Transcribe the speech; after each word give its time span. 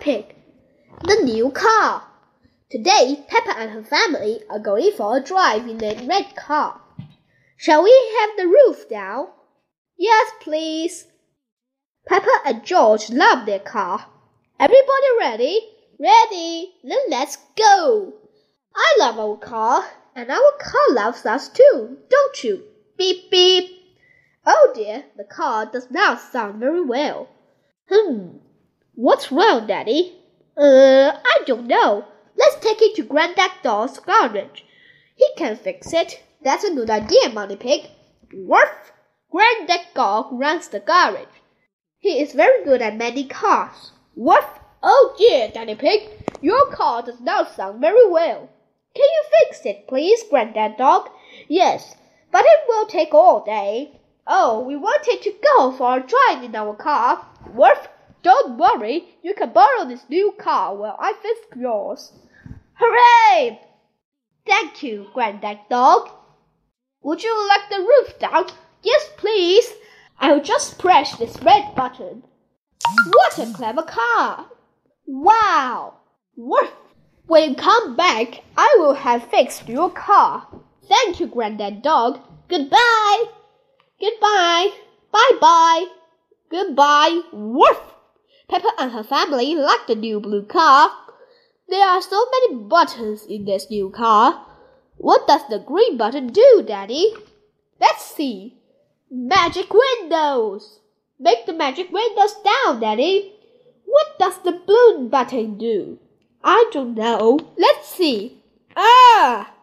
Pig. 0.00 0.34
The 1.02 1.20
new 1.22 1.50
car. 1.50 2.06
Today, 2.70 3.22
Peppa 3.28 3.58
and 3.58 3.70
her 3.70 3.82
family 3.82 4.40
are 4.48 4.58
going 4.58 4.92
for 4.96 5.16
a 5.16 5.22
drive 5.22 5.68
in 5.68 5.76
their 5.76 5.94
red 6.06 6.34
car. 6.34 6.80
Shall 7.58 7.82
we 7.82 8.16
have 8.18 8.36
the 8.38 8.46
roof 8.46 8.88
down? 8.88 9.28
Yes, 9.98 10.30
please. 10.40 11.06
Peppa 12.06 12.40
and 12.46 12.64
George 12.64 13.10
love 13.10 13.44
their 13.44 13.58
car. 13.58 14.06
Everybody 14.58 15.06
ready? 15.18 15.60
Ready. 15.98 16.72
Then 16.82 17.00
let's 17.10 17.36
go. 17.56 18.14
I 18.74 18.96
love 19.00 19.18
our 19.18 19.36
car, 19.36 19.84
and 20.14 20.30
our 20.30 20.52
car 20.58 20.94
loves 20.94 21.26
us 21.26 21.50
too, 21.50 21.98
don't 22.08 22.44
you? 22.44 22.64
Beep 22.96 23.30
beep. 23.30 23.70
Oh 24.46 24.72
dear, 24.74 25.04
the 25.16 25.24
car 25.24 25.66
does 25.66 25.90
not 25.90 26.20
sound 26.20 26.60
very 26.60 26.82
well. 26.82 27.28
Hmm. 27.90 28.38
What's 29.02 29.32
wrong, 29.32 29.66
Daddy? 29.66 30.14
Uh, 30.58 31.12
I 31.24 31.38
don't 31.46 31.66
know. 31.66 32.04
Let's 32.36 32.56
take 32.56 32.82
it 32.82 32.96
to 32.96 33.02
Granddad 33.02 33.50
Dog's 33.62 33.98
garage. 33.98 34.60
He 35.16 35.26
can 35.38 35.56
fix 35.56 35.94
it. 35.94 36.22
That's 36.42 36.64
a 36.64 36.74
good 36.74 36.90
idea, 36.90 37.30
Mummy 37.32 37.56
Pig. 37.56 37.86
Woof! 38.30 38.92
Granddad 39.30 39.86
Dog 39.94 40.26
runs 40.32 40.68
the 40.68 40.80
garage. 40.80 41.34
He 41.98 42.20
is 42.20 42.34
very 42.34 42.62
good 42.62 42.82
at 42.82 42.98
mending 42.98 43.28
cars. 43.28 43.92
Woof! 44.14 44.44
Oh 44.82 45.14
dear, 45.16 45.48
Daddy 45.48 45.76
Pig, 45.76 46.10
your 46.42 46.70
car 46.70 47.00
does 47.00 47.22
not 47.22 47.54
sound 47.56 47.80
very 47.80 48.06
well. 48.06 48.50
Can 48.94 49.08
you 49.08 49.24
fix 49.38 49.64
it, 49.64 49.88
please, 49.88 50.24
Granddad 50.28 50.76
Dog? 50.76 51.08
Yes, 51.48 51.96
but 52.30 52.44
it 52.44 52.68
will 52.68 52.84
take 52.84 53.14
all 53.14 53.42
day. 53.46 53.98
Oh, 54.26 54.60
we 54.60 54.76
wanted 54.76 55.22
to 55.22 55.32
go 55.56 55.72
for 55.72 55.96
a 55.96 56.06
drive 56.06 56.44
in 56.44 56.54
our 56.54 56.74
car. 56.74 57.26
Woof! 57.54 57.88
Don't 58.22 58.58
worry, 58.58 59.04
you 59.22 59.34
can 59.34 59.52
borrow 59.52 59.84
this 59.86 60.04
new 60.08 60.32
car 60.38 60.76
while 60.76 60.96
I 60.98 61.14
fix 61.22 61.40
yours. 61.56 62.12
Hooray! 62.74 63.60
Thank 64.46 64.82
you, 64.82 65.08
Granddad 65.14 65.60
Dog. 65.70 66.10
Would 67.02 67.22
you 67.22 67.48
like 67.48 67.68
the 67.70 67.78
roof 67.78 68.18
down? 68.18 68.46
Yes, 68.82 69.08
please. 69.16 69.72
I'll 70.18 70.42
just 70.42 70.78
press 70.78 71.16
this 71.16 71.42
red 71.42 71.74
button. 71.74 72.22
What 73.12 73.38
a 73.38 73.52
clever 73.54 73.82
car! 73.82 74.46
Wow! 75.06 75.94
Woof! 76.36 76.70
When 77.26 77.50
you 77.50 77.54
come 77.56 77.96
back, 77.96 78.42
I 78.56 78.76
will 78.78 78.94
have 78.94 79.30
fixed 79.30 79.68
your 79.68 79.90
car. 79.90 80.46
Thank 80.88 81.20
you, 81.20 81.26
Granddad 81.26 81.80
Dog. 81.82 82.18
Goodbye. 82.48 83.24
Goodbye. 84.00 84.70
Bye 85.12 85.38
bye. 85.40 85.86
Goodbye. 86.50 87.20
Woof! 87.32 87.80
Peppa 88.50 88.72
and 88.78 88.90
her 88.90 89.04
family 89.04 89.54
like 89.54 89.86
the 89.86 89.94
new 89.94 90.18
blue 90.18 90.42
car. 90.44 90.90
There 91.68 91.86
are 91.86 92.02
so 92.02 92.26
many 92.32 92.56
buttons 92.64 93.24
in 93.24 93.44
this 93.44 93.70
new 93.70 93.90
car. 93.90 94.44
What 94.96 95.28
does 95.28 95.42
the 95.48 95.60
green 95.60 95.96
button 95.96 96.26
do, 96.32 96.64
Daddy? 96.66 97.14
Let's 97.80 98.04
see. 98.04 98.56
Magic 99.08 99.72
windows. 99.72 100.80
Make 101.20 101.46
the 101.46 101.52
magic 101.52 101.92
windows 101.92 102.34
down, 102.42 102.80
Daddy. 102.80 103.34
What 103.84 104.18
does 104.18 104.38
the 104.42 104.60
blue 104.66 105.08
button 105.08 105.56
do? 105.56 106.00
I 106.42 106.68
don't 106.72 106.96
know. 106.96 107.38
Let's 107.56 107.88
see. 107.88 108.42
Ah! 108.76 109.54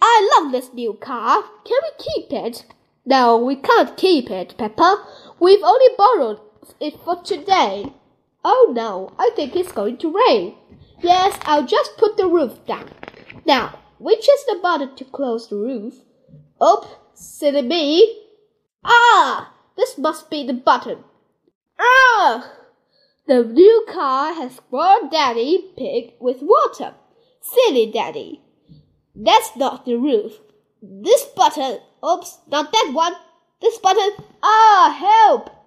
I 0.00 0.30
love 0.38 0.52
this 0.52 0.72
new 0.72 0.92
car. 0.92 1.42
Can 1.64 1.78
we 1.82 2.04
keep 2.04 2.32
it? 2.32 2.66
No, 3.04 3.36
we 3.36 3.56
can't 3.56 3.96
keep 3.96 4.30
it, 4.30 4.54
Peppa. 4.56 5.04
We've 5.40 5.64
only 5.64 5.88
borrowed 5.98 6.40
it 6.80 6.98
for 7.04 7.22
today. 7.22 7.92
Oh 8.44 8.72
no, 8.74 9.12
I 9.18 9.30
think 9.36 9.54
it's 9.54 9.72
going 9.72 9.98
to 9.98 10.14
rain. 10.26 10.56
Yes, 11.02 11.38
I'll 11.42 11.66
just 11.66 11.96
put 11.96 12.16
the 12.16 12.26
roof 12.26 12.64
down. 12.66 12.90
Now, 13.46 13.78
which 13.98 14.28
is 14.28 14.44
the 14.46 14.58
button 14.62 14.96
to 14.96 15.04
close 15.04 15.48
the 15.48 15.56
roof? 15.56 15.94
Up, 16.60 17.12
silly 17.14 17.62
me. 17.62 18.24
Ah, 18.84 19.54
this 19.76 19.98
must 19.98 20.30
be 20.30 20.46
the 20.46 20.54
button. 20.54 21.04
Ah! 21.78 22.52
The 23.26 23.44
new 23.44 23.86
car 23.88 24.34
has 24.34 24.56
spoiled 24.56 25.10
Daddy 25.10 25.72
Pig 25.76 26.14
with 26.20 26.38
water. 26.40 26.94
Silly 27.40 27.90
Daddy. 27.90 28.42
That's 29.14 29.56
not 29.56 29.84
the 29.84 29.96
roof. 29.96 30.38
This 30.82 31.24
button. 31.36 31.80
Oops, 32.04 32.38
not 32.48 32.72
that 32.72 32.90
one. 32.92 33.14
This 33.60 33.78
button. 33.78 34.24
Ah, 34.42 34.96
help! 34.98 35.59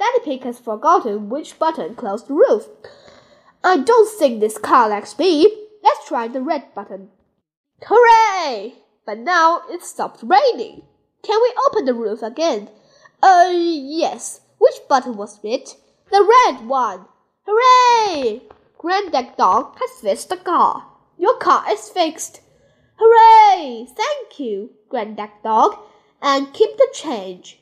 Daddy 0.00 0.24
Pig 0.24 0.44
has 0.44 0.58
forgotten 0.58 1.28
which 1.28 1.58
button 1.58 1.94
closed 1.94 2.26
the 2.26 2.32
roof. 2.32 2.68
I 3.62 3.76
don't 3.76 4.08
think 4.08 4.40
this 4.40 4.56
car 4.56 4.88
likes 4.88 5.18
me. 5.18 5.66
Let's 5.82 6.08
try 6.08 6.26
the 6.26 6.40
red 6.40 6.74
button. 6.74 7.10
Hooray! 7.82 8.76
But 9.04 9.18
now 9.18 9.60
it 9.68 9.82
stopped 9.82 10.22
raining. 10.22 10.84
Can 11.22 11.38
we 11.42 11.54
open 11.66 11.84
the 11.84 11.92
roof 11.92 12.22
again? 12.22 12.70
Uh, 13.22 13.50
yes. 13.52 14.40
Which 14.56 14.76
button 14.88 15.18
was 15.18 15.38
it? 15.42 15.76
The 16.10 16.22
red 16.22 16.66
one. 16.66 17.04
Hooray! 17.46 18.40
Granddad 18.78 19.36
Dog 19.36 19.76
has 19.78 20.00
fixed 20.00 20.30
the 20.30 20.38
car. 20.38 20.86
Your 21.18 21.36
car 21.36 21.70
is 21.70 21.90
fixed. 21.90 22.40
Hooray! 22.98 23.86
Thank 23.94 24.40
you, 24.40 24.70
Granddad 24.88 25.30
Dog, 25.44 25.78
and 26.22 26.54
keep 26.54 26.78
the 26.78 26.88
change. 26.94 27.60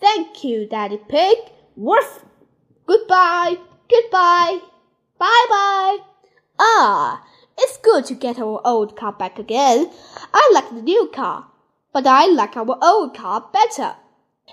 Thank 0.00 0.42
you, 0.42 0.66
Daddy 0.66 0.98
Pig. 1.08 1.38
Woof! 1.76 2.24
Goodbye! 2.86 3.58
Goodbye! 3.90 4.60
Bye 5.18 5.46
bye! 5.50 5.98
Ah, 6.58 7.22
it's 7.58 7.76
good 7.76 8.06
to 8.06 8.14
get 8.14 8.38
our 8.38 8.62
old 8.64 8.96
car 8.96 9.12
back 9.12 9.38
again. 9.38 9.90
I 10.32 10.50
like 10.54 10.70
the 10.70 10.80
new 10.80 11.10
car, 11.14 11.48
but 11.92 12.06
I 12.06 12.28
like 12.28 12.56
our 12.56 12.78
old 12.82 13.14
car 13.14 13.50
better. 13.52 13.96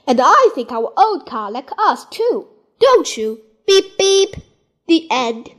And 0.06 0.20
I 0.22 0.50
think 0.54 0.70
our 0.74 0.92
old 0.98 1.26
car 1.26 1.50
like 1.50 1.70
us 1.78 2.06
too. 2.10 2.50
Don't 2.82 3.16
you? 3.16 3.40
Beep 3.66 3.98
beep. 3.98 4.36
The 4.88 5.08
end. 5.10 5.50